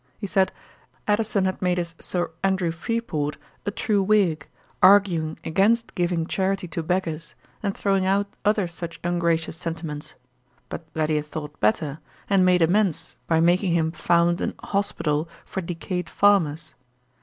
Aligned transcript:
He 0.17 0.25
said, 0.25 0.51
'Addison 1.07 1.45
had 1.45 1.61
made 1.61 1.77
his 1.77 1.93
Sir 1.99 2.31
Andrew 2.43 2.71
Freeport 2.71 3.37
a 3.67 3.69
true 3.69 4.01
Whig, 4.01 4.47
arguing 4.81 5.37
against 5.45 5.93
giving 5.93 6.25
charity 6.25 6.67
to 6.69 6.81
beggars, 6.81 7.35
and 7.61 7.77
throwing 7.77 8.03
out 8.03 8.25
other 8.43 8.65
such 8.65 8.99
ungracious 9.03 9.57
sentiments; 9.57 10.15
but 10.69 10.91
that 10.95 11.09
he 11.11 11.17
had 11.17 11.27
thought 11.27 11.59
better, 11.59 11.99
and 12.27 12.43
made 12.43 12.63
amends 12.63 13.19
by 13.27 13.39
making 13.39 13.73
him 13.73 13.91
found 13.91 14.41
an 14.41 14.55
hospital 14.63 15.29
for 15.45 15.61
decayed 15.61 16.09
farmers.' 16.09 16.73